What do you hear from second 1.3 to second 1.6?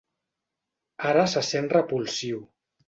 se